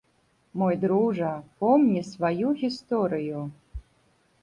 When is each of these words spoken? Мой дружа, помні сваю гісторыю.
Мой 0.61 0.75
дружа, 0.85 1.31
помні 1.61 2.01
сваю 2.11 2.57
гісторыю. 2.65 3.47